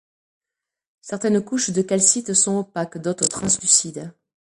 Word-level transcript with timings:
Certaines 1.01 1.45
couches 1.45 1.69
de 1.69 1.83
calcite 1.83 2.33
sont 2.33 2.57
opaques, 2.57 2.97
d'autres 2.97 3.27
translucides. 3.27 4.11